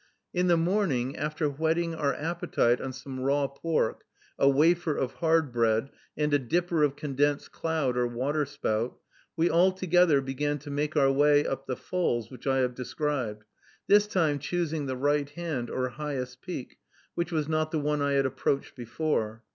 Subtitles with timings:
[0.33, 4.03] In the morning, after whetting our appetite on some raw pork,
[4.39, 8.97] a wafer of hard bread, and a dipper of condensed cloud or waterspout,
[9.37, 13.45] we all together began to make our way up the falls, which I have described;
[13.85, 16.79] this time choosing the right hand, or highest peak,
[17.13, 19.43] which was not the one I had approached before.